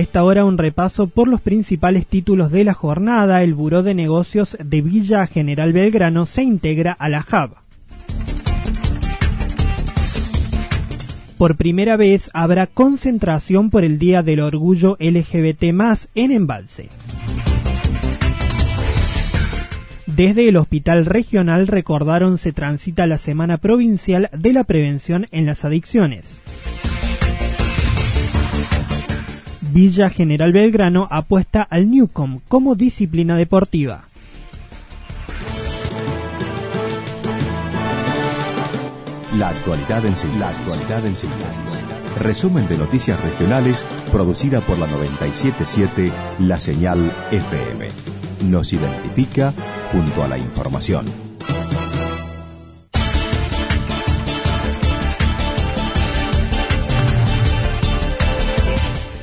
Esta 0.00 0.24
hora 0.24 0.44
un 0.44 0.58
repaso 0.58 1.06
por 1.06 1.28
los 1.28 1.40
principales 1.40 2.06
títulos 2.06 2.50
de 2.50 2.64
la 2.64 2.74
jornada. 2.74 3.42
El 3.42 3.54
Buró 3.54 3.82
de 3.82 3.94
Negocios 3.94 4.56
de 4.62 4.80
Villa 4.80 5.26
General 5.26 5.72
Belgrano 5.72 6.26
se 6.26 6.42
integra 6.42 6.92
a 6.92 7.08
la 7.08 7.22
JAB. 7.22 7.50
Por 11.38 11.56
primera 11.56 11.96
vez 11.96 12.30
habrá 12.34 12.66
concentración 12.66 13.70
por 13.70 13.84
el 13.84 13.98
Día 13.98 14.22
del 14.22 14.40
Orgullo 14.40 14.96
LGBT 14.98 15.62
en 16.14 16.32
Embalse. 16.32 16.88
Desde 20.06 20.48
el 20.48 20.56
Hospital 20.56 21.06
Regional 21.06 21.66
recordaron 21.66 22.36
se 22.36 22.52
transita 22.52 23.06
la 23.06 23.16
Semana 23.16 23.58
Provincial 23.58 24.28
de 24.36 24.52
la 24.52 24.64
Prevención 24.64 25.28
en 25.30 25.46
las 25.46 25.64
Adicciones. 25.64 26.42
Villa 29.72 30.10
General 30.10 30.52
Belgrano 30.52 31.06
apuesta 31.10 31.62
al 31.62 31.90
Newcom 31.90 32.40
como 32.48 32.74
disciplina 32.74 33.36
deportiva. 33.36 34.04
La 39.36 39.50
actualidad 39.50 40.04
en 40.04 40.16
síntesis. 40.16 41.80
Resumen 42.18 42.66
de 42.66 42.76
noticias 42.76 43.20
regionales 43.22 43.84
producida 44.10 44.60
por 44.60 44.76
la 44.76 44.88
977 44.88 46.10
La 46.40 46.58
Señal 46.58 46.98
FM. 47.30 47.88
Nos 48.50 48.72
identifica 48.72 49.54
junto 49.92 50.24
a 50.24 50.28
la 50.28 50.36
información. 50.36 51.06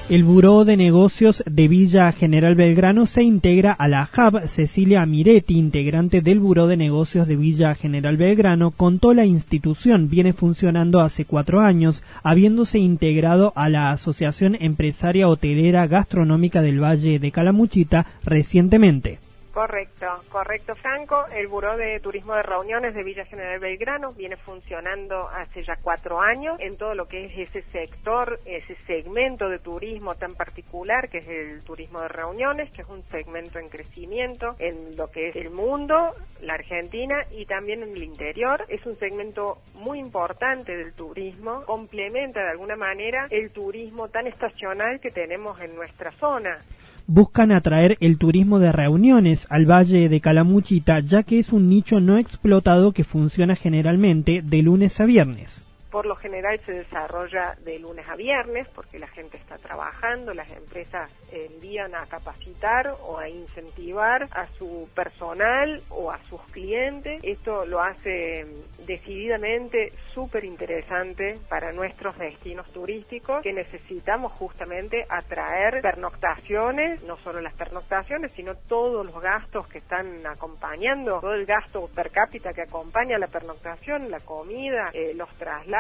El 0.10 0.24
Buró 0.24 0.64
de 0.64 0.78
Negocios 0.78 1.44
de 1.46 1.68
Villa 1.68 2.14
General 2.14 2.56
Belgrano 2.56 3.08
se 3.08 3.24
integra 3.24 3.74
a 3.74 3.90
la 3.90 4.06
JAB. 4.06 4.48
Cecilia 4.48 5.06
Miretti, 5.06 5.58
integrante 5.58 6.22
del 6.22 6.40
Buró 6.40 6.68
de 6.68 6.78
Negocios 6.78 7.28
de 7.28 7.36
Villa 7.36 7.76
General 7.76 8.16
Belgrano, 8.16 8.72
contó 8.72 9.14
la 9.14 9.26
institución 9.26 10.08
viene 10.10 10.32
funcionando 10.32 11.02
hace 11.02 11.26
cuatro 11.26 11.60
años, 11.60 12.04
habiéndose 12.24 12.80
integrado 12.80 13.52
a 13.58 13.68
la 13.68 13.92
Asociación 13.92 14.56
Empresaria 14.62 15.28
Hotelera 15.28 15.88
Gastronómica 15.88 16.62
del 16.62 16.82
Valle 16.82 17.20
de 17.20 17.32
Calamuchita 17.34 18.06
recientemente. 18.24 19.27
Correcto, 19.58 20.06
correcto, 20.30 20.76
Franco. 20.76 21.26
El 21.34 21.48
Buró 21.48 21.76
de 21.78 22.00
Turismo 22.00 22.36
de 22.36 22.44
Reuniones 22.44 22.94
de 22.94 23.02
Villa 23.02 23.26
General 23.26 23.60
Belgrano 23.60 24.14
viene 24.14 24.38
funcionando 24.38 25.28
hace 25.30 25.64
ya 25.64 25.76
cuatro 25.82 26.22
años 26.22 26.60
en 26.60 26.78
todo 26.78 26.94
lo 26.94 27.08
que 27.08 27.26
es 27.26 27.50
ese 27.50 27.64
sector, 27.72 28.38
ese 28.46 28.76
segmento 28.86 29.50
de 29.50 29.58
turismo 29.58 30.14
tan 30.14 30.36
particular 30.36 31.10
que 31.10 31.18
es 31.18 31.28
el 31.28 31.64
turismo 31.64 32.02
de 32.02 32.08
reuniones, 32.08 32.70
que 32.70 32.84
es 32.84 32.88
un 32.88 33.02
segmento 33.10 33.58
en 33.58 33.70
crecimiento 33.70 34.56
en 34.60 34.96
lo 34.96 35.10
que 35.10 35.30
es 35.30 35.36
el 35.36 35.50
mundo, 35.50 36.14
la 36.42 36.54
Argentina 36.54 37.26
y 37.32 37.48
también 37.48 37.82
en 37.82 37.94
el 37.96 38.04
interior. 38.04 38.64
Es 38.68 38.86
un 38.86 38.96
segmento 39.00 39.58
muy 39.74 39.98
importante 39.98 40.78
del 40.78 40.94
turismo, 40.94 41.64
complementa 41.66 42.44
de 42.44 42.52
alguna 42.52 42.76
manera 42.76 43.26
el 43.32 43.50
turismo 43.50 44.08
tan 44.08 44.28
estacional 44.28 45.00
que 45.00 45.10
tenemos 45.10 45.60
en 45.62 45.76
nuestra 45.76 46.12
zona 46.12 46.60
buscan 47.08 47.52
atraer 47.52 47.98
el 48.00 48.18
turismo 48.18 48.60
de 48.60 48.72
reuniones 48.72 49.48
al 49.50 49.66
Valle 49.66 50.10
de 50.10 50.22
Calamuchita, 50.22 51.00
ya 51.00 51.24
que 51.24 51.40
es 51.40 51.52
un 51.52 51.70
nicho 51.70 52.00
no 52.00 52.18
explotado 52.18 52.92
que 52.92 53.04
funciona 53.04 53.56
generalmente 53.56 54.42
de 54.44 54.62
lunes 54.62 55.00
a 55.00 55.06
viernes 55.06 55.67
por 55.92 56.06
lo 56.06 56.16
general 56.16 56.60
se 56.66 56.74
desarrolla 56.74 57.56
de 57.64 57.80
lunes 57.80 58.08
a 58.08 58.16
viernes 58.16 58.68
porque 58.70 59.00
la 59.00 59.08
gente 59.08 59.38
está 59.38 59.58
trabajando, 59.58 60.34
las 60.34 60.50
empresas 60.52 61.10
envían 61.32 61.96
a 61.96 62.06
capacitar 62.06 62.96
o 63.02 63.18
a 63.18 63.30
incentivar 63.30 64.28
a 64.32 64.48
su 64.58 64.90
personal 64.94 65.82
o 65.90 66.12
a 66.12 66.22
sus 66.24 66.42
clientes. 66.52 67.20
Esto 67.24 67.66
lo 67.66 67.82
hace 67.82 68.46
decididamente 68.86 69.94
súper 70.14 70.46
interesante 70.46 71.40
para 71.50 71.72
nuestros 71.72 72.18
destinos 72.18 72.72
turísticos 72.72 73.42
que 73.44 73.54
necesitamos 73.54 74.34
justamente 74.34 75.06
atraer 75.10 75.82
pernoctaciones, 75.82 77.04
no 77.04 77.18
solo 77.18 77.42
las 77.42 77.56
pernoctaciones, 77.56 78.34
sino 78.34 78.56
todos 78.56 79.06
los 79.06 79.22
gastos 79.22 79.68
que 79.68 79.80
están 79.80 80.26
acompañando, 80.26 81.20
todo 81.20 81.34
el 81.34 81.46
gasto 81.46 81.88
per 81.94 82.12
cápita 82.12 82.54
que 82.54 82.64
acompaña 82.64 83.18
la 83.18 83.28
pernoctación, 83.28 84.10
la 84.10 84.20
comida, 84.20 84.90
eh, 84.94 85.14
los 85.16 85.30
traslados, 85.36 85.77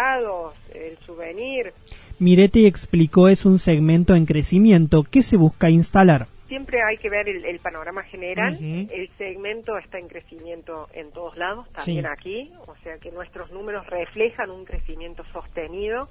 el 0.73 0.97
souvenir. 0.99 1.73
Miretti 2.19 2.65
explicó 2.65 3.29
es 3.29 3.45
un 3.45 3.59
segmento 3.59 4.15
en 4.15 4.25
crecimiento 4.25 5.03
que 5.03 5.21
se 5.21 5.37
busca 5.37 5.69
instalar. 5.69 6.27
Siempre 6.47 6.81
hay 6.81 6.97
que 6.97 7.09
ver 7.09 7.27
el, 7.27 7.59
panorama 7.59 8.03
general. 8.03 8.57
El 8.61 9.09
segmento 9.17 9.77
está 9.77 9.99
en 9.99 10.07
crecimiento 10.07 10.87
en 10.93 11.11
todos 11.11 11.35
lados, 11.37 11.69
también 11.73 12.05
aquí. 12.07 12.51
O 12.67 12.75
sea 12.83 12.97
que 12.99 13.11
nuestros 13.11 13.51
números 13.51 13.85
reflejan 13.87 14.49
un 14.51 14.63
crecimiento 14.63 15.25
sostenido 15.25 16.07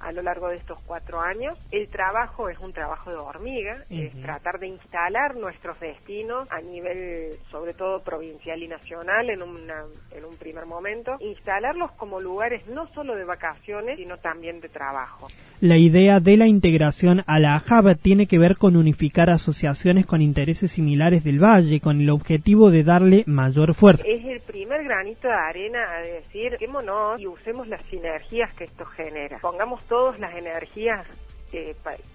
a 0.00 0.12
lo 0.12 0.22
largo 0.22 0.48
de 0.48 0.56
estos 0.56 0.78
cuatro 0.86 1.20
años. 1.20 1.56
El 1.70 1.88
trabajo 1.88 2.48
es 2.48 2.58
un 2.58 2.72
trabajo 2.72 3.10
de 3.10 3.16
hormiga, 3.16 3.84
es 3.88 4.12
tratar 4.22 4.58
de 4.58 4.68
instalar 4.68 5.36
nuestros 5.36 5.78
destinos 5.78 6.50
a 6.50 6.60
nivel, 6.60 7.38
sobre 7.50 7.74
todo 7.74 8.02
provincial 8.02 8.62
y 8.62 8.68
nacional, 8.68 9.30
en, 9.30 9.42
una, 9.42 9.84
en 10.10 10.24
un 10.24 10.36
primer 10.36 10.66
momento, 10.66 11.16
instalarlos 11.20 11.92
como 11.92 12.20
lugares 12.20 12.66
no 12.68 12.86
solo 12.88 13.14
de 13.14 13.24
vacaciones, 13.24 13.96
sino 13.96 14.16
también 14.18 14.60
de 14.60 14.68
trabajo. 14.68 15.28
La 15.60 15.76
idea 15.76 16.20
de 16.20 16.36
la 16.38 16.46
integración 16.46 17.22
a 17.26 17.38
la 17.38 17.54
AJAB 17.56 17.98
tiene 17.98 18.26
que 18.26 18.38
ver 18.38 18.56
con 18.56 18.76
unificar 18.76 19.28
asociaciones 19.28 20.06
con 20.06 20.22
intereses 20.22 20.72
similares 20.72 21.22
del 21.22 21.38
Valle, 21.38 21.80
con 21.80 22.00
el 22.00 22.10
objetivo 22.10 22.70
de 22.70 22.82
darle 22.82 23.24
mayor 23.26 23.74
fuerza. 23.74 24.04
Es 24.06 24.24
el 24.24 24.40
primer 24.40 24.84
granito 24.84 25.28
de 25.28 25.34
arena 25.34 25.80
a 25.96 26.00
decir, 26.00 26.56
quémonos 26.58 27.20
y 27.20 27.26
usemos 27.26 27.68
las 27.68 27.84
sinergias 27.86 28.52
que 28.54 28.64
esto 28.64 28.84
genera. 28.86 29.38
Pongamos 29.40 29.82
todas 29.90 30.20
las 30.20 30.34
energías, 30.36 31.04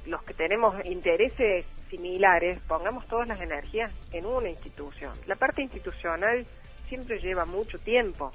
los 0.07 0.23
que 0.23 0.33
tenemos 0.33 0.73
intereses 0.85 1.65
similares, 1.89 2.57
pongamos 2.67 3.05
todas 3.07 3.27
las 3.27 3.39
energías 3.41 3.91
en 4.13 4.25
una 4.25 4.49
institución. 4.49 5.11
La 5.27 5.35
parte 5.35 5.61
institucional 5.61 6.45
siempre 6.87 7.19
lleva 7.19 7.45
mucho 7.45 7.77
tiempo. 7.77 8.31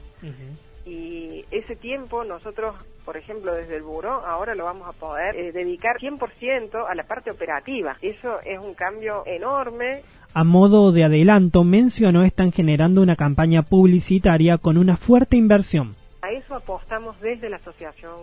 Y 0.84 1.44
ese 1.50 1.74
tiempo 1.74 2.22
nosotros, 2.24 2.74
por 3.04 3.16
ejemplo, 3.16 3.54
desde 3.54 3.76
el 3.76 3.82
Buró, 3.82 4.26
ahora 4.26 4.54
lo 4.54 4.64
vamos 4.64 4.88
a 4.88 4.92
poder 4.92 5.34
eh, 5.36 5.52
dedicar 5.52 5.96
100% 5.98 6.86
a 6.88 6.94
la 6.94 7.04
parte 7.04 7.30
operativa. 7.30 7.96
Eso 8.02 8.40
es 8.44 8.58
un 8.58 8.74
cambio 8.74 9.22
enorme. 9.26 10.02
A 10.34 10.44
modo 10.44 10.92
de 10.92 11.04
adelanto, 11.04 11.64
mencionó 11.64 12.24
están 12.24 12.52
generando 12.52 13.02
una 13.02 13.16
campaña 13.16 13.62
publicitaria 13.62 14.58
con 14.58 14.76
una 14.76 14.96
fuerte 14.96 15.36
inversión. 15.36 15.96
A 16.22 16.30
eso 16.32 16.54
apostamos 16.54 17.18
desde 17.20 17.48
la 17.48 17.56
Asociación 17.56 18.18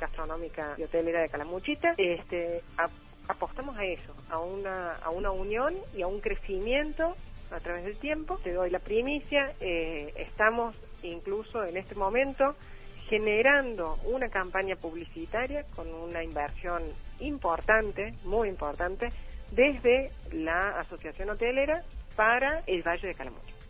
Gastronómica 0.00 0.74
y 0.78 0.84
Hotelera 0.84 1.20
de 1.20 1.28
Calamuchita. 1.28 1.92
Este, 1.98 2.62
apostamos 3.28 3.76
a 3.76 3.84
eso, 3.84 4.14
a 4.30 4.38
una, 4.38 4.94
a 4.94 5.10
una 5.10 5.30
unión 5.30 5.74
y 5.94 6.02
a 6.02 6.06
un 6.06 6.20
crecimiento 6.20 7.14
a 7.50 7.60
través 7.60 7.84
del 7.84 7.98
tiempo. 7.98 8.38
Te 8.42 8.52
doy 8.52 8.70
la 8.70 8.78
primicia, 8.78 9.52
eh, 9.60 10.14
estamos 10.16 10.74
incluso 11.02 11.62
en 11.64 11.76
este 11.76 11.94
momento 11.94 12.56
generando 13.08 13.98
una 14.04 14.30
campaña 14.30 14.76
publicitaria 14.76 15.66
con 15.76 15.92
una 15.92 16.24
inversión 16.24 16.82
importante, 17.20 18.14
muy 18.24 18.48
importante, 18.48 19.12
desde 19.50 20.10
la 20.32 20.78
Asociación 20.78 21.28
Hotelera 21.28 21.82
para 22.16 22.62
el 22.66 22.82
Valle 22.82 23.08
de 23.08 23.14
Calamuchita. 23.14 23.61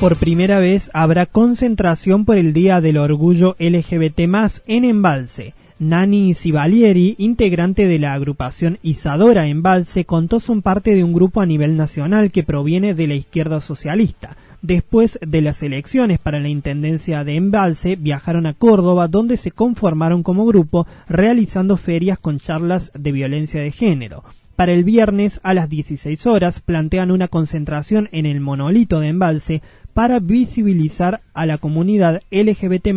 Por 0.00 0.16
primera 0.16 0.60
vez 0.60 0.90
habrá 0.94 1.26
concentración 1.26 2.24
por 2.24 2.38
el 2.38 2.54
Día 2.54 2.80
del 2.80 2.96
Orgullo 2.96 3.54
LGBT 3.58 4.20
en 4.66 4.86
Embalse. 4.86 5.52
Nani 5.78 6.32
Sivalieri, 6.32 7.16
integrante 7.18 7.86
de 7.86 7.98
la 7.98 8.14
agrupación 8.14 8.78
Isadora 8.82 9.46
Embalse, 9.46 10.06
contó 10.06 10.40
son 10.40 10.62
parte 10.62 10.94
de 10.94 11.04
un 11.04 11.12
grupo 11.12 11.42
a 11.42 11.46
nivel 11.46 11.76
nacional 11.76 12.32
que 12.32 12.42
proviene 12.42 12.94
de 12.94 13.08
la 13.08 13.14
izquierda 13.14 13.60
socialista. 13.60 14.38
Después 14.62 15.18
de 15.20 15.42
las 15.42 15.62
elecciones 15.62 16.18
para 16.18 16.40
la 16.40 16.48
Intendencia 16.48 17.22
de 17.22 17.36
Embalse, 17.36 17.96
viajaron 17.96 18.46
a 18.46 18.54
Córdoba, 18.54 19.06
donde 19.06 19.36
se 19.36 19.50
conformaron 19.50 20.22
como 20.22 20.46
grupo, 20.46 20.86
realizando 21.10 21.76
ferias 21.76 22.18
con 22.18 22.38
charlas 22.38 22.90
de 22.94 23.12
violencia 23.12 23.60
de 23.60 23.70
género. 23.70 24.24
Para 24.60 24.74
el 24.74 24.84
viernes 24.84 25.40
a 25.42 25.54
las 25.54 25.70
16 25.70 26.26
horas 26.26 26.60
plantean 26.60 27.10
una 27.10 27.28
concentración 27.28 28.10
en 28.12 28.26
el 28.26 28.40
monolito 28.40 29.00
de 29.00 29.08
Embalse 29.08 29.62
para 29.94 30.18
visibilizar 30.18 31.20
a 31.34 31.46
la 31.46 31.58
comunidad 31.58 32.22
LGBT 32.30 32.92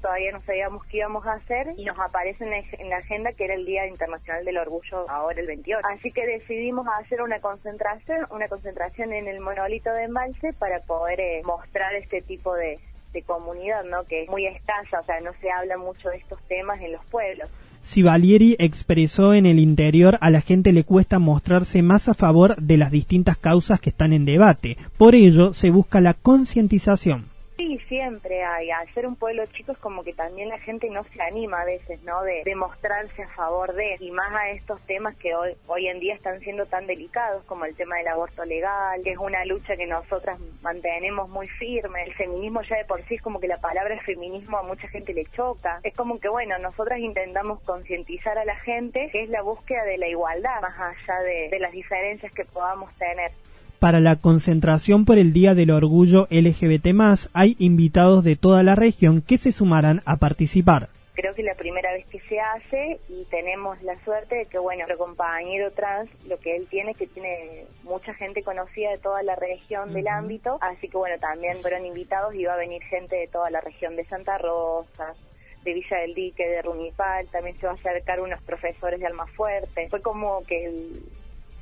todavía 0.00 0.32
no 0.32 0.40
sabíamos 0.42 0.84
qué 0.86 0.98
íbamos 0.98 1.26
a 1.26 1.34
hacer 1.34 1.74
y 1.76 1.84
nos 1.84 1.98
aparece 1.98 2.44
en 2.78 2.90
la 2.90 2.96
agenda 2.96 3.32
que 3.32 3.44
era 3.44 3.54
el 3.54 3.66
Día 3.66 3.86
Internacional 3.86 4.44
del 4.44 4.58
Orgullo 4.58 5.08
ahora 5.10 5.40
el 5.40 5.46
28. 5.46 5.86
Así 5.92 6.10
que 6.10 6.26
decidimos 6.26 6.86
hacer 7.00 7.22
una 7.22 7.40
concentración, 7.40 8.26
una 8.30 8.48
concentración 8.48 9.12
en 9.12 9.28
el 9.28 9.40
monolito 9.40 9.92
de 9.92 10.04
Embalse 10.04 10.52
para 10.54 10.80
poder 10.80 11.20
eh, 11.20 11.42
mostrar 11.44 11.94
este 11.94 12.22
tipo 12.22 12.54
de, 12.54 12.78
de 13.12 13.22
comunidad, 13.22 13.84
¿no? 13.84 14.04
Que 14.04 14.22
es 14.22 14.30
muy 14.30 14.46
escasa, 14.46 15.00
o 15.00 15.04
sea, 15.04 15.20
no 15.20 15.32
se 15.40 15.50
habla 15.50 15.76
mucho 15.76 16.08
de 16.08 16.16
estos 16.16 16.40
temas 16.48 16.80
en 16.80 16.92
los 16.92 17.04
pueblos. 17.06 17.50
Si 17.82 18.02
Valieri 18.02 18.56
expresó 18.58 19.34
en 19.34 19.46
el 19.46 19.58
interior 19.58 20.18
a 20.20 20.30
la 20.30 20.40
gente 20.40 20.72
le 20.72 20.84
cuesta 20.84 21.18
mostrarse 21.18 21.82
más 21.82 22.08
a 22.08 22.14
favor 22.14 22.56
de 22.60 22.76
las 22.76 22.90
distintas 22.90 23.38
causas 23.38 23.80
que 23.80 23.90
están 23.90 24.12
en 24.12 24.24
debate. 24.24 24.76
Por 24.96 25.14
ello, 25.14 25.54
se 25.54 25.70
busca 25.70 26.00
la 26.00 26.14
concientización. 26.14 27.37
Sí, 27.58 27.76
siempre 27.88 28.44
hay. 28.44 28.70
Al 28.70 28.88
ser 28.94 29.04
un 29.04 29.16
pueblo 29.16 29.44
chico 29.46 29.72
es 29.72 29.78
como 29.78 30.04
que 30.04 30.14
también 30.14 30.48
la 30.48 30.60
gente 30.60 30.88
no 30.90 31.02
se 31.02 31.20
anima 31.20 31.62
a 31.62 31.64
veces, 31.64 32.00
¿no? 32.04 32.22
De, 32.22 32.44
mostrarse 32.54 33.24
a 33.24 33.28
favor 33.30 33.74
de, 33.74 33.96
y 33.98 34.12
más 34.12 34.32
a 34.32 34.50
estos 34.50 34.80
temas 34.82 35.16
que 35.16 35.34
hoy, 35.34 35.56
hoy 35.66 35.88
en 35.88 35.98
día 35.98 36.14
están 36.14 36.38
siendo 36.38 36.66
tan 36.66 36.86
delicados 36.86 37.42
como 37.44 37.64
el 37.64 37.74
tema 37.74 37.96
del 37.96 38.06
aborto 38.06 38.44
legal, 38.44 39.00
que 39.02 39.10
es 39.10 39.18
una 39.18 39.44
lucha 39.44 39.76
que 39.76 39.86
nosotras 39.86 40.38
mantenemos 40.62 41.28
muy 41.30 41.48
firme. 41.48 42.04
El 42.04 42.14
feminismo 42.14 42.62
ya 42.62 42.76
de 42.76 42.84
por 42.84 43.02
sí 43.06 43.16
es 43.16 43.22
como 43.22 43.40
que 43.40 43.48
la 43.48 43.58
palabra 43.58 44.00
feminismo 44.02 44.58
a 44.58 44.62
mucha 44.62 44.86
gente 44.86 45.12
le 45.12 45.24
choca. 45.24 45.80
Es 45.82 45.96
como 45.96 46.20
que, 46.20 46.28
bueno, 46.28 46.56
nosotras 46.58 47.00
intentamos 47.00 47.60
concientizar 47.62 48.38
a 48.38 48.44
la 48.44 48.56
gente 48.56 49.08
que 49.10 49.24
es 49.24 49.30
la 49.30 49.42
búsqueda 49.42 49.82
de 49.82 49.98
la 49.98 50.06
igualdad, 50.06 50.60
más 50.62 50.78
allá 50.78 51.20
de 51.22 51.58
las 51.58 51.72
diferencias 51.72 52.32
que 52.32 52.44
podamos 52.44 52.94
tener. 52.94 53.32
Para 53.78 54.00
la 54.00 54.16
concentración 54.16 55.04
por 55.04 55.18
el 55.18 55.32
Día 55.32 55.54
del 55.54 55.70
Orgullo 55.70 56.26
LGBT+, 56.30 56.88
hay 57.32 57.54
invitados 57.60 58.24
de 58.24 58.34
toda 58.34 58.64
la 58.64 58.74
región 58.74 59.22
que 59.22 59.38
se 59.38 59.52
sumarán 59.52 60.02
a 60.04 60.16
participar. 60.16 60.88
Creo 61.14 61.32
que 61.32 61.42
es 61.42 61.46
la 61.46 61.54
primera 61.54 61.92
vez 61.92 62.04
que 62.06 62.18
se 62.20 62.40
hace 62.40 62.98
y 63.08 63.24
tenemos 63.26 63.80
la 63.82 63.96
suerte 64.04 64.34
de 64.34 64.46
que, 64.46 64.58
bueno, 64.58 64.84
nuestro 64.84 65.06
compañero 65.06 65.70
trans, 65.70 66.10
lo 66.26 66.38
que 66.38 66.56
él 66.56 66.66
tiene 66.68 66.90
es 66.90 66.96
que 66.96 67.06
tiene 67.06 67.66
mucha 67.84 68.14
gente 68.14 68.42
conocida 68.42 68.90
de 68.90 68.98
toda 68.98 69.22
la 69.22 69.36
región 69.36 69.92
del 69.92 70.08
ámbito, 70.08 70.58
así 70.60 70.88
que, 70.88 70.96
bueno, 70.96 71.16
también 71.20 71.60
fueron 71.60 71.86
invitados 71.86 72.34
y 72.34 72.44
va 72.44 72.54
a 72.54 72.58
venir 72.58 72.82
gente 72.82 73.14
de 73.14 73.28
toda 73.28 73.48
la 73.50 73.60
región 73.60 73.94
de 73.94 74.04
Santa 74.06 74.38
Rosa, 74.38 75.14
de 75.62 75.74
Villa 75.74 75.98
del 75.98 76.14
Dique, 76.14 76.48
de 76.48 76.62
Runipal, 76.62 77.28
también 77.28 77.56
se 77.58 77.66
va 77.66 77.72
a 77.72 77.76
acercar 77.76 78.20
unos 78.20 78.42
profesores 78.42 78.98
de 78.98 79.06
Almafuerte. 79.06 79.88
Fue 79.88 80.02
como 80.02 80.42
que 80.44 80.66
el, 80.66 81.02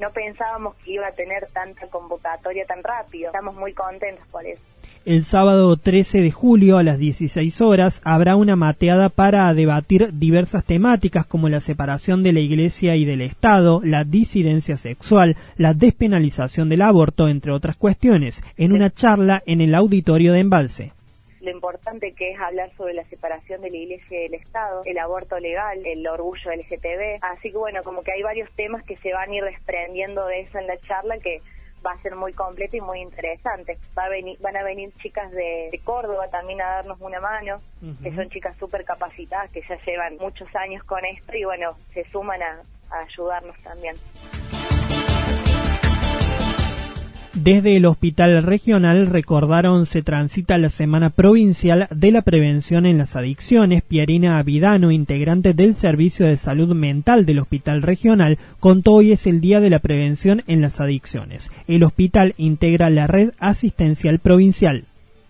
no 0.01 0.11
pensábamos 0.11 0.75
que 0.77 0.93
iba 0.93 1.07
a 1.07 1.13
tener 1.13 1.47
tanta 1.53 1.87
convocatoria 1.89 2.65
tan 2.67 2.83
rápido. 2.83 3.29
Estamos 3.29 3.55
muy 3.57 3.73
contentos 3.73 4.27
por 4.29 4.45
eso. 4.45 4.61
El 5.05 5.23
sábado 5.23 5.77
13 5.77 6.21
de 6.21 6.33
julio 6.33 6.79
a 6.79 6.83
las 6.83 6.99
16 6.99 7.61
horas 7.61 8.01
habrá 8.03 8.35
una 8.35 8.57
mateada 8.57 9.09
para 9.09 9.55
debatir 9.55 10.11
diversas 10.13 10.65
temáticas 10.65 11.27
como 11.27 11.49
la 11.49 11.61
separación 11.61 12.25
de 12.25 12.33
la 12.33 12.41
Iglesia 12.41 12.97
y 12.97 13.05
del 13.05 13.21
Estado, 13.21 13.81
la 13.85 14.03
disidencia 14.03 14.77
sexual, 14.77 15.37
la 15.57 15.75
despenalización 15.75 16.69
del 16.69 16.83
aborto, 16.83 17.29
entre 17.29 17.53
otras 17.53 17.77
cuestiones, 17.77 18.43
en 18.57 18.73
una 18.73 18.91
charla 18.91 19.45
en 19.47 19.61
el 19.61 19.77
auditorio 19.77 20.33
de 20.33 20.41
Embalse 20.41 20.96
lo 21.47 21.53
importante 21.53 22.13
que 22.13 22.33
es 22.33 22.41
hablar 22.41 22.71
sobre 22.77 22.93
la 22.93 23.05
separación 23.05 23.63
de 23.63 23.71
la 23.71 23.77
iglesia 23.77 24.19
y 24.19 24.23
del 24.25 24.35
Estado, 24.35 24.83
el 24.85 24.99
aborto 24.99 25.39
legal, 25.39 25.81
el 25.87 26.07
orgullo 26.07 26.51
LGTB. 26.53 27.23
Así 27.23 27.53
que 27.53 27.57
bueno, 27.57 27.83
como 27.85 28.03
que 28.03 28.13
hay 28.13 28.23
varios 28.23 28.51
temas 28.57 28.85
que 28.85 28.97
se 28.99 29.13
van 29.13 29.31
a 29.31 29.35
ir 29.35 29.45
desprendiendo 29.45 30.27
de 30.27 30.41
eso 30.41 30.59
en 30.59 30.67
la 30.67 30.77
charla 30.79 31.19
que 31.19 31.41
va 31.87 31.93
a 31.93 32.03
ser 32.03 32.17
muy 32.17 32.33
completa 32.33 32.77
y 32.77 32.81
muy 32.81 33.01
interesante. 33.01 33.79
Va 33.97 34.07
a 34.07 34.09
venir, 34.09 34.37
van 34.41 34.57
a 34.57 34.65
venir 34.65 34.93
chicas 35.01 35.31
de, 35.31 35.81
Córdoba 35.85 36.29
también 36.29 36.61
a 36.61 36.67
darnos 36.67 37.01
una 37.01 37.21
mano, 37.21 37.61
que 38.03 38.13
son 38.13 38.29
chicas 38.29 38.57
súper 38.59 38.85
capacitadas, 38.85 39.51
que 39.51 39.63
ya 39.69 39.79
llevan 39.85 40.17
muchos 40.17 40.49
años 40.57 40.83
con 40.83 41.05
esto 41.05 41.37
y 41.37 41.45
bueno, 41.45 41.77
se 41.95 42.05
suman 42.11 42.43
a 42.43 42.61
ayudarnos 42.91 43.57
también. 43.63 43.95
Desde 47.47 47.77
el 47.77 47.87
Hospital 47.87 48.43
Regional 48.43 49.07
recordaron 49.07 49.87
se 49.87 50.03
transita 50.03 50.59
la 50.59 50.69
Semana 50.69 51.11
Provincial 51.11 51.87
de 51.95 52.11
la 52.11 52.23
Prevención 52.23 52.87
en 52.87 52.99
las 52.99 53.15
Adicciones. 53.15 53.85
Pierina 53.85 54.41
Avidano, 54.41 54.91
integrante 54.91 55.55
del 55.55 55.77
Servicio 55.77 56.27
de 56.27 56.39
Salud 56.39 56.75
Mental 56.75 57.25
del 57.25 57.39
Hospital 57.39 57.83
Regional, 57.83 58.41
contó 58.59 58.95
hoy 58.95 59.13
es 59.13 59.29
el 59.29 59.41
Día 59.41 59.61
de 59.61 59.71
la 59.71 59.79
Prevención 59.79 60.43
en 60.49 60.61
las 60.61 60.81
Adicciones. 60.81 61.49
El 61.69 61.85
hospital 61.85 62.35
integra 62.37 62.91
la 62.91 63.07
red 63.07 63.31
asistencial 63.39 64.19
provincial. 64.19 64.85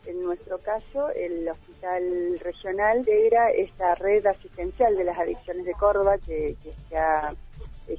En 0.06 0.22
nuestro 0.22 0.56
caso, 0.56 1.10
el 1.10 1.46
Hospital 1.46 2.02
Regional 2.42 3.00
integra 3.00 3.50
esta 3.50 3.94
red 3.96 4.24
asistencial 4.24 4.96
de 4.96 5.04
las 5.04 5.18
adicciones 5.18 5.66
de 5.66 5.72
Córdoba 5.74 6.16
que, 6.26 6.56
que 6.64 6.70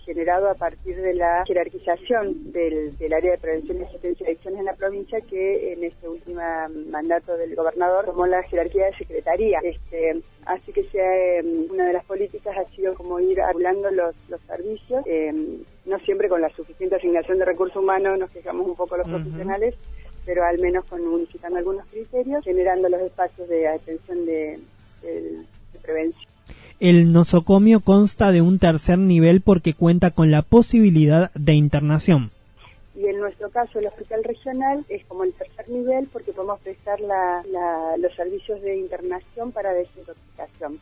generado 0.06 0.50
a 0.50 0.56
partir 0.56 0.98
de 1.02 1.14
la 1.14 1.44
jerarquización 1.46 2.52
del, 2.52 2.94
área 3.14 3.32
de 3.32 3.38
prevención 3.38 3.80
y 3.80 3.84
asistencia 3.84 4.26
de 4.26 4.32
adicciones 4.32 4.60
en 4.60 4.66
la 4.66 4.76
provincia 4.76 5.22
que 5.22 5.74
en 5.74 5.84
este 5.84 6.08
último 6.08 6.42
mandato 6.90 7.38
del 7.38 7.56
gobernador 7.56 8.06
tomó 8.06 8.28
la 8.28 8.44
jerarquía 8.44 8.88
de 8.88 8.98
secretaría. 8.98 9.60
Este, 9.64 10.22
así 10.46 10.74
que 10.74 10.88
em, 10.94 11.72
una 11.72 11.88
de 11.88 11.94
las 11.94 12.06
políticas 12.06 12.58
ha 12.58 12.76
sido 12.76 12.94
como 12.96 13.20
ir 13.20 13.40
articulando 13.42 13.90
los, 13.92 14.16
los 14.30 14.42
servicios, 14.42 15.04
em, 15.06 15.64
no 15.86 16.00
siempre 16.00 16.28
con 16.30 16.42
la 16.42 16.50
suficiente 16.50 16.96
asignación 16.96 17.40
de 17.40 17.46
recursos 17.46 17.82
humanos, 17.82 18.20
nos 18.20 18.32
quejamos 18.32 18.68
un 18.68 18.76
poco 18.76 18.98
los 18.98 19.08
profesionales, 19.08 19.76
pero 20.26 20.44
al 20.44 20.60
menos 20.60 20.86
con 20.86 21.02
unificando 21.02 21.58
algunos 21.58 21.86
criterios, 21.88 22.44
generando 22.44 22.90
los 22.90 23.02
espacios 23.02 23.48
de 23.48 23.68
atención 23.68 24.26
de 24.26 24.60
prevención. 25.82 26.37
El 26.80 27.12
nosocomio 27.12 27.80
consta 27.80 28.32
de 28.32 28.42
un 28.42 28.60
tercer 28.60 29.00
nivel 29.00 29.42
porque 29.42 29.74
cuenta 29.74 30.12
con 30.12 30.30
la 30.30 30.44
posibilidad 30.44 31.32
de 31.34 31.54
internación. 31.54 32.30
Y 32.96 33.08
en 33.08 33.20
nuestro 33.20 33.50
caso, 33.50 33.80
el 33.80 33.88
hospital 33.88 34.24
regional 34.24 34.86
es 34.88 35.04
como 35.06 35.24
el 35.24 35.34
tercer 35.34 35.68
nivel 35.70 36.08
porque 36.14 36.34
podemos 36.34 36.60
prestar 36.60 37.00
los 37.00 38.16
servicios 38.16 38.62
de 38.62 38.78
internación 38.78 39.52
para 39.52 39.74
desintoxicación. 39.74 40.80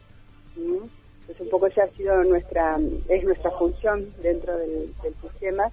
Entonces, 0.57 1.39
un 1.39 1.49
poco 1.49 1.67
esa 1.67 1.83
ha 1.83 1.87
sido 1.87 2.23
nuestra, 2.25 2.77
es 3.07 3.23
nuestra 3.23 3.51
función 3.51 4.05
dentro 4.21 4.57
del, 4.57 4.93
sistema. 5.21 5.69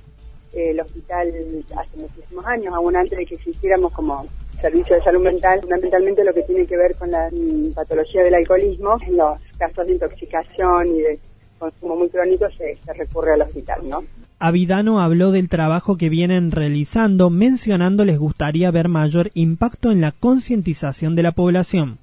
el 0.53 0.81
hospital 0.81 1.33
hace 1.77 1.97
muchísimos 1.97 2.47
años, 2.47 2.73
aún 2.75 2.95
antes 2.95 3.19
de 3.19 3.27
que 3.27 3.35
existiéramos 3.35 3.93
como 3.93 4.27
servicio 4.61 4.95
de 4.97 5.03
salud 5.03 5.23
mental, 5.23 5.61
fundamentalmente 5.61 6.25
lo 6.25 6.33
que 6.33 6.43
tiene 6.43 6.67
que 6.67 6.77
ver 6.77 6.95
con 6.95 7.11
la 7.11 7.29
mm, 7.31 7.73
patología 7.73 8.23
del 8.23 8.35
alcoholismo, 8.35 8.97
los 9.09 9.39
casos 9.63 9.87
de 9.87 9.93
intoxicación 9.93 10.89
y 10.89 11.01
de 11.03 11.19
consumo 11.59 11.97
muy 11.97 12.09
crónico 12.09 12.47
se, 12.59 12.77
recurre 12.93 13.35
al 13.35 13.43
hospital, 13.43 13.89
¿no? 13.89 14.03
Avidano 14.41 15.01
habló 15.01 15.31
del 15.31 15.49
trabajo 15.49 15.97
que 15.97 16.09
vienen 16.09 16.51
realizando, 16.51 17.31
mencionando 17.31 18.05
les 18.05 18.19
gustaría 18.19 18.73
ver 18.73 18.89
mayor 18.89 19.31
impacto 19.35 19.93
en 19.93 20.01
la 20.01 20.11
concientización 20.11 21.15
de 21.15 21.23
la 21.23 21.31
población. 21.31 21.99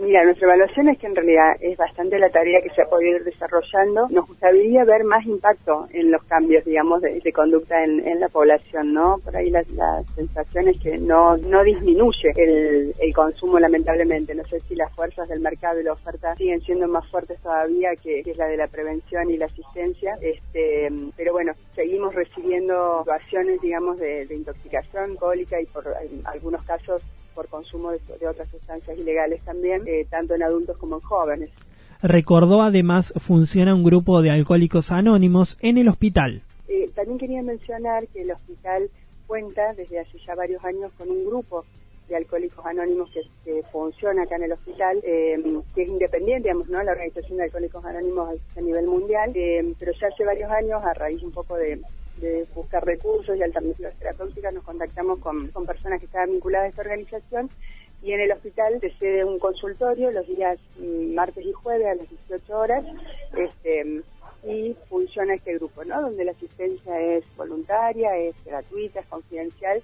Mira, 0.00 0.24
nuestra 0.24 0.46
evaluación 0.46 0.88
es 0.88 0.98
que 0.98 1.08
en 1.08 1.14
realidad 1.14 1.56
es 1.60 1.76
bastante 1.76 2.18
la 2.18 2.30
tarea 2.30 2.62
que 2.62 2.70
se 2.70 2.80
ha 2.80 2.86
podido 2.86 3.16
ir 3.16 3.24
desarrollando. 3.24 4.08
Nos 4.08 4.26
gustaría 4.26 4.82
ver 4.84 5.04
más 5.04 5.26
impacto 5.26 5.88
en 5.90 6.10
los 6.10 6.22
cambios, 6.24 6.64
digamos, 6.64 7.02
de, 7.02 7.20
conducta 7.34 7.84
en, 7.84 8.18
la 8.18 8.28
población, 8.28 8.94
¿no? 8.94 9.18
Por 9.22 9.36
ahí 9.36 9.50
la, 9.50 9.62
sensación 10.14 10.68
es 10.68 10.80
que 10.80 10.96
no, 10.96 11.36
no 11.36 11.62
disminuye 11.62 12.32
el, 12.34 12.94
consumo, 13.14 13.58
lamentablemente. 13.58 14.34
No 14.34 14.44
sé 14.46 14.60
si 14.60 14.74
las 14.74 14.90
fuerzas 14.94 15.28
del 15.28 15.40
mercado 15.40 15.78
y 15.80 15.84
la 15.84 15.92
oferta 15.92 16.34
siguen 16.36 16.62
siendo 16.62 16.88
más 16.88 17.06
fuertes 17.10 17.38
todavía 17.42 17.90
que, 18.02 18.20
es 18.20 18.36
la 18.38 18.46
de 18.46 18.56
la 18.56 18.68
prevención 18.68 19.30
y 19.30 19.36
la 19.36 19.46
asistencia. 19.46 20.16
Este, 20.22 20.88
pero 21.14 21.32
bueno, 21.32 21.52
seguimos 21.74 22.14
recibiendo 22.14 23.00
situaciones, 23.00 23.60
digamos, 23.60 23.98
de, 23.98 24.26
intoxicación 24.30 25.10
alcohólica 25.10 25.60
y 25.60 25.66
por 25.66 25.84
algunos 26.24 26.64
casos 26.64 27.02
por 27.34 27.48
consumo 27.48 27.90
de, 27.92 28.28
otras 28.28 28.48
sustancias 28.50 28.98
ilegales 28.98 29.40
también, 29.42 29.82
eh, 29.86 30.06
tanto 30.08 30.34
en 30.34 30.42
adultos 30.42 30.76
como 30.78 30.96
en 30.96 31.02
jóvenes. 31.02 31.50
Recordó 32.02 32.62
además 32.62 33.12
funciona 33.18 33.74
un 33.74 33.84
grupo 33.84 34.22
de 34.22 34.30
alcohólicos 34.30 34.90
anónimos 34.90 35.58
en 35.60 35.78
el 35.78 35.88
hospital. 35.88 36.42
Eh, 36.68 36.90
también 36.94 37.18
quería 37.18 37.42
mencionar 37.42 38.06
que 38.08 38.22
el 38.22 38.30
hospital 38.30 38.90
cuenta 39.26 39.74
desde 39.74 40.00
hace 40.00 40.18
ya 40.26 40.34
varios 40.34 40.64
años 40.64 40.92
con 40.96 41.10
un 41.10 41.24
grupo 41.26 41.64
de 42.08 42.16
alcohólicos 42.16 42.64
anónimos 42.66 43.10
que, 43.44 43.62
funciona 43.70 44.22
acá 44.22 44.36
en 44.36 44.44
el 44.44 44.52
hospital, 44.52 44.98
eh, 45.04 45.38
que 45.74 45.82
es 45.82 45.88
independiente, 45.88 46.48
digamos, 46.48 46.68
¿no? 46.68 46.82
La 46.82 46.92
Organización 46.92 47.38
de 47.38 47.44
Alcohólicos 47.44 47.84
Anónimos 47.84 48.36
a 48.56 48.60
nivel 48.60 48.86
mundial, 48.86 49.30
pero 49.78 49.92
ya 49.92 50.08
hace 50.08 50.24
varios 50.24 50.50
años, 50.50 50.82
a 50.84 50.92
raíz 50.94 51.22
un 51.22 51.30
poco 51.30 51.54
de, 51.56 51.80
de 52.20 52.46
buscar 52.54 52.84
recursos 52.84 53.36
y 53.36 53.42
alternativas 53.42 53.94
terapéuticas, 53.98 54.54
nos 54.54 54.64
contactamos 54.64 55.18
con, 55.18 55.48
con 55.48 55.66
personas 55.66 56.00
que 56.00 56.06
estaban 56.06 56.30
vinculadas 56.30 56.66
a 56.66 56.68
esta 56.70 56.82
organización 56.82 57.50
y 58.02 58.12
en 58.12 58.20
el 58.20 58.32
hospital 58.32 58.80
se 58.80 58.90
cede 58.92 59.24
un 59.24 59.38
consultorio 59.38 60.10
los 60.10 60.26
días 60.26 60.58
mm, 60.78 61.14
martes 61.14 61.44
y 61.44 61.52
jueves 61.52 61.86
a 61.86 61.94
las 61.94 62.08
18 62.08 62.58
horas 62.58 62.84
este, 63.36 64.02
y 64.44 64.74
funciona 64.88 65.34
este 65.34 65.54
grupo, 65.54 65.84
¿no? 65.84 66.00
Donde 66.00 66.24
la 66.24 66.32
asistencia 66.32 66.98
es 67.00 67.24
voluntaria, 67.36 68.16
es 68.16 68.34
gratuita, 68.44 69.00
es 69.00 69.06
confidencial. 69.06 69.82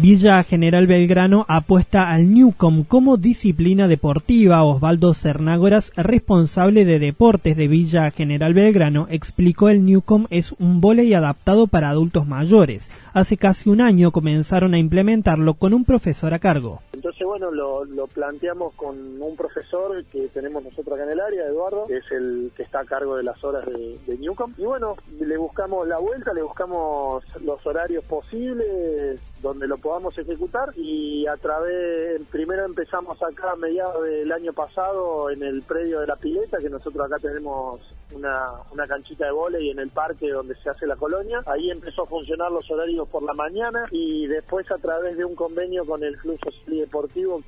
Villa 0.00 0.42
General 0.44 0.86
Belgrano 0.86 1.44
apuesta 1.46 2.10
al 2.10 2.32
Newcom 2.32 2.84
como 2.84 3.18
disciplina 3.18 3.86
deportiva. 3.86 4.64
Osvaldo 4.64 5.12
Cernágoras, 5.12 5.92
responsable 5.94 6.86
de 6.86 6.98
deportes 6.98 7.54
de 7.54 7.68
Villa 7.68 8.10
General 8.10 8.54
Belgrano, 8.54 9.08
explicó 9.10 9.68
el 9.68 9.84
Newcom 9.84 10.26
es 10.30 10.52
un 10.52 10.80
volei 10.80 11.12
adaptado 11.12 11.66
para 11.66 11.90
adultos 11.90 12.26
mayores. 12.26 12.90
Hace 13.12 13.36
casi 13.36 13.68
un 13.68 13.82
año 13.82 14.10
comenzaron 14.10 14.72
a 14.72 14.78
implementarlo 14.78 15.52
con 15.52 15.74
un 15.74 15.84
profesor 15.84 16.32
a 16.32 16.38
cargo. 16.38 16.80
Entonces, 16.94 17.26
bueno, 17.26 17.50
lo, 17.50 18.06
planteamos 18.06 18.72
con 18.74 18.96
un 19.20 19.36
profesor 19.36 20.02
que 20.06 20.28
tenemos 20.28 20.64
nosotros 20.64 20.94
acá 20.94 21.04
en 21.04 21.10
el 21.10 21.20
área, 21.20 21.44
Eduardo, 21.44 21.84
que 21.86 21.98
es 21.98 22.10
el 22.10 22.52
que 22.56 22.62
está 22.62 22.80
a 22.80 22.84
cargo 22.84 23.16
de 23.16 23.24
las 23.24 23.42
horas 23.44 23.66
de, 23.66 23.98
de 24.06 24.18
Newcom. 24.18 24.54
Y 24.56 24.64
bueno, 24.64 24.96
le 25.18 25.36
buscamos 25.36 25.86
la 25.86 25.98
vuelta, 25.98 26.32
le 26.32 26.42
buscamos 26.42 27.22
los 27.42 27.66
horarios 27.66 28.04
posibles, 28.04 29.20
donde 29.40 29.66
lo 29.66 29.78
podamos 29.78 30.16
ejecutar 30.18 30.68
y 30.76 31.26
a 31.26 31.36
través, 31.36 32.20
primero 32.30 32.64
empezamos 32.64 33.22
acá 33.22 33.52
a 33.52 33.56
mediados 33.56 34.04
del 34.04 34.30
año 34.32 34.52
pasado 34.52 35.30
en 35.30 35.42
el 35.42 35.62
predio 35.62 36.00
de 36.00 36.06
la 36.06 36.16
pileta, 36.16 36.58
que 36.58 36.68
nosotros 36.68 37.06
acá 37.06 37.16
tenemos 37.18 37.80
una, 38.12 38.46
una 38.72 38.86
canchita 38.86 39.26
de 39.26 39.32
volei 39.32 39.70
en 39.70 39.78
el 39.78 39.88
parque 39.88 40.30
donde 40.30 40.54
se 40.56 40.68
hace 40.68 40.86
la 40.86 40.96
colonia. 40.96 41.42
Ahí 41.46 41.70
empezó 41.70 42.02
a 42.02 42.06
funcionar 42.06 42.52
los 42.52 42.70
horarios 42.70 43.08
por 43.08 43.22
la 43.22 43.32
mañana 43.32 43.86
y 43.90 44.26
después 44.26 44.70
a 44.70 44.78
través 44.78 45.16
de 45.16 45.24
un 45.24 45.34
convenio 45.34 45.84
con 45.86 46.02
el 46.04 46.16
Club 46.16 46.38
Social 46.42 46.74
y 46.74 46.80
Deportivo 46.80 47.42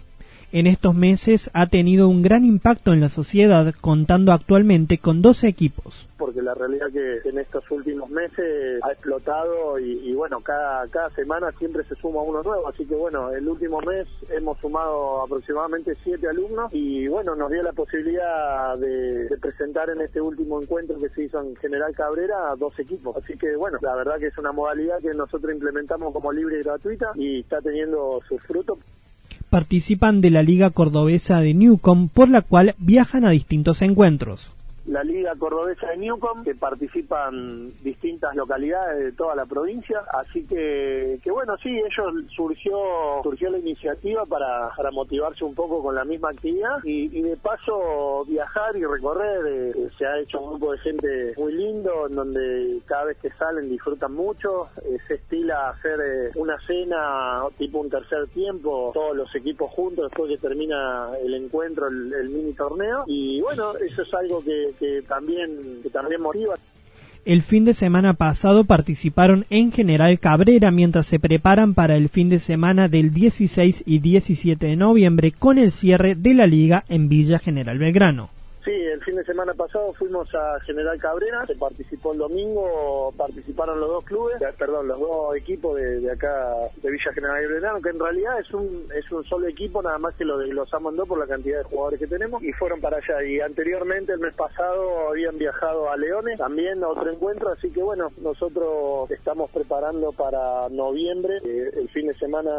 en 0.52 0.66
estos 0.66 0.94
meses 0.94 1.50
ha 1.54 1.66
tenido 1.66 2.08
un 2.08 2.22
gran 2.22 2.44
impacto 2.44 2.92
en 2.92 3.00
la 3.00 3.08
sociedad, 3.08 3.74
contando 3.80 4.32
actualmente 4.32 4.98
con 4.98 5.22
12 5.22 5.48
equipos. 5.48 6.06
Porque 6.18 6.42
la 6.42 6.54
realidad 6.54 6.86
que 6.92 7.28
en 7.28 7.38
estos 7.38 7.68
últimos 7.70 8.08
meses 8.10 8.80
ha 8.82 8.92
explotado 8.92 9.78
y, 9.78 10.12
bueno, 10.12 10.40
cada, 10.40 10.86
cada 10.88 11.10
semana 11.10 11.50
siempre 11.58 11.82
se 11.84 11.94
suma 11.96 12.22
uno 12.22 12.42
nuevo. 12.42 12.68
Así 12.68 12.84
que 12.84 12.94
bueno, 12.94 13.30
el 13.32 13.48
último 13.48 13.80
mes 13.80 14.06
hemos 14.30 14.58
sumado 14.58 15.22
aproximadamente 15.22 15.94
siete 16.04 16.28
alumnos 16.28 16.72
y 16.72 17.08
bueno, 17.08 17.34
nos 17.34 17.50
dio 17.50 17.62
la 17.62 17.72
posibilidad 17.72 18.76
de, 18.78 19.28
presentar 19.40 19.90
en 19.90 20.02
este 20.02 20.20
último 20.20 20.60
encuentro 20.62 20.98
que 20.98 21.08
se 21.08 21.24
hizo 21.24 21.40
en 21.40 21.56
General 21.56 21.92
Cabrera 21.94 22.54
dos 22.58 22.78
equipos. 22.78 23.16
Así 23.16 23.36
que 23.36 23.56
bueno, 23.56 23.78
la 23.80 23.96
verdad 23.96 24.18
que 24.18 24.26
es 24.26 24.38
una 24.38 24.52
modalidad 24.52 25.00
que 25.00 25.14
nosotros 25.14 25.52
implementamos 25.52 26.12
como 26.12 26.30
libre 26.30 26.60
y 26.60 26.62
gratuita 26.62 27.12
y 27.14 27.40
está 27.40 27.60
teniendo 27.60 28.20
sus 28.28 28.40
frutos 28.42 28.78
participan 29.52 30.22
de 30.22 30.30
la 30.30 30.42
Liga 30.42 30.70
Cordobesa 30.70 31.40
de 31.40 31.52
Newcom, 31.52 32.08
por 32.08 32.30
la 32.30 32.40
cual 32.40 32.74
viajan 32.78 33.26
a 33.26 33.30
distintos 33.30 33.82
encuentros 33.82 34.50
la 34.86 35.04
Liga 35.04 35.34
Cordobesa 35.38 35.88
de 35.88 35.98
Newcom, 35.98 36.44
que 36.44 36.54
participan 36.54 37.68
distintas 37.82 38.34
localidades 38.34 39.04
de 39.04 39.12
toda 39.12 39.34
la 39.34 39.46
provincia, 39.46 40.02
así 40.12 40.44
que, 40.44 41.18
que 41.22 41.30
bueno, 41.30 41.56
sí, 41.62 41.70
ellos 41.70 42.24
surgió 42.34 42.72
surgió 43.22 43.50
la 43.50 43.58
iniciativa 43.58 44.24
para, 44.26 44.70
para 44.76 44.90
motivarse 44.90 45.44
un 45.44 45.54
poco 45.54 45.82
con 45.82 45.94
la 45.94 46.04
misma 46.04 46.30
actividad. 46.30 46.78
Y, 46.84 47.22
de 47.22 47.36
paso 47.36 48.24
viajar 48.26 48.76
y 48.76 48.84
recorrer, 48.84 49.46
eh, 49.46 49.88
se 49.96 50.04
ha 50.04 50.18
hecho 50.18 50.40
un 50.40 50.50
grupo 50.50 50.72
de 50.72 50.78
gente 50.78 51.34
muy 51.36 51.52
lindo, 51.52 52.08
en 52.08 52.16
donde 52.16 52.80
cada 52.84 53.04
vez 53.04 53.18
que 53.18 53.30
salen 53.30 53.68
disfrutan 53.68 54.12
mucho, 54.12 54.68
eh, 54.84 54.98
se 55.06 55.14
estila 55.14 55.70
hacer 55.70 56.00
eh, 56.00 56.30
una 56.34 56.58
cena 56.66 57.42
tipo 57.56 57.78
un 57.78 57.88
tercer 57.88 58.26
tiempo, 58.28 58.90
todos 58.92 59.16
los 59.16 59.34
equipos 59.34 59.70
juntos 59.70 60.10
después 60.10 60.30
que 60.30 60.38
termina 60.38 61.10
el 61.22 61.34
encuentro, 61.34 61.86
el 61.86 62.28
mini 62.28 62.52
torneo, 62.54 63.04
y 63.06 63.40
bueno, 63.40 63.76
eso 63.76 64.02
es 64.02 64.14
algo 64.14 64.42
que, 64.42 64.71
que, 64.78 65.02
también, 65.02 65.80
que 65.82 65.90
también. 65.90 66.20
El 67.24 67.42
fin 67.42 67.64
de 67.64 67.74
semana 67.74 68.14
pasado 68.14 68.64
participaron 68.64 69.46
en 69.48 69.70
General 69.70 70.18
Cabrera 70.18 70.72
mientras 70.72 71.06
se 71.06 71.20
preparan 71.20 71.74
para 71.74 71.96
el 71.96 72.08
fin 72.08 72.28
de 72.28 72.40
semana 72.40 72.88
del 72.88 73.14
16 73.14 73.84
y 73.86 74.00
17 74.00 74.66
de 74.66 74.76
noviembre 74.76 75.30
con 75.30 75.58
el 75.58 75.70
cierre 75.70 76.16
de 76.16 76.34
la 76.34 76.46
liga 76.46 76.84
en 76.88 77.08
Villa 77.08 77.38
General 77.38 77.78
Belgrano. 77.78 78.30
Sí, 78.64 78.70
el 78.70 79.02
fin 79.02 79.16
de 79.16 79.24
semana 79.24 79.54
pasado 79.54 79.92
fuimos 79.94 80.32
a 80.36 80.60
General 80.60 80.96
Cabrera, 80.96 81.44
se 81.46 81.56
participó 81.56 82.12
el 82.12 82.18
domingo, 82.18 83.12
participaron 83.16 83.80
los 83.80 83.88
dos 83.88 84.04
clubes, 84.04 84.40
eh, 84.40 84.54
perdón, 84.56 84.86
los 84.86 85.00
dos 85.00 85.34
equipos 85.36 85.74
de, 85.74 86.08
acá 86.08 86.54
de 86.76 86.90
Villa 86.90 87.12
General 87.12 87.42
Cabrera, 87.42 87.72
que 87.82 87.88
en 87.88 87.98
realidad 87.98 88.38
es 88.38 88.54
un 88.54 88.86
es 88.94 89.10
un 89.10 89.24
solo 89.24 89.48
equipo, 89.48 89.82
nada 89.82 89.98
más 89.98 90.14
que 90.14 90.24
lo 90.24 90.38
desglosamos 90.38 90.94
en 90.94 91.02
por 91.02 91.18
la 91.18 91.26
cantidad 91.26 91.58
de 91.58 91.64
jugadores 91.64 91.98
que 91.98 92.06
tenemos 92.06 92.40
y 92.42 92.52
fueron 92.52 92.80
para 92.80 92.98
allá. 92.98 93.24
Y 93.24 93.40
anteriormente, 93.40 94.12
el 94.12 94.20
mes 94.20 94.36
pasado, 94.36 95.08
habían 95.08 95.36
viajado 95.38 95.90
a 95.90 95.96
Leones, 95.96 96.38
también 96.38 96.84
a 96.84 96.88
otro 96.88 97.10
encuentro, 97.10 97.50
así 97.50 97.68
que 97.70 97.82
bueno, 97.82 98.12
nosotros 98.20 99.10
estamos 99.10 99.50
preparando 99.50 100.12
para 100.12 100.68
noviembre, 100.68 101.38
eh, 101.44 101.70
el 101.74 101.88
fin 101.88 102.06
de 102.06 102.14
semana 102.14 102.52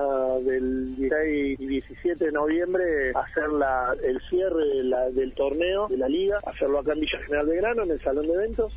del 0.44 0.98
16 0.98 1.60
y 1.62 1.66
17 1.66 2.26
de 2.26 2.32
noviembre, 2.34 3.12
hacer 3.16 3.50
la, 3.54 3.96
el 4.04 4.20
cierre 4.30 4.66
del 5.14 5.34
torneo 5.34 5.88
la 5.98 6.08
liga, 6.08 6.40
hacerlo 6.46 6.80
acá 6.80 6.94
en 6.94 7.02
Villa 7.02 7.20
General 7.24 7.46
de 7.46 7.56
Grano, 7.56 7.84
en 7.84 7.92
el 7.92 8.02
salón 8.02 8.28
de 8.28 8.34
eventos. 8.34 8.74